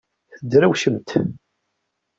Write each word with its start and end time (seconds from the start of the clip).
Tedrewcemt? 0.37 1.09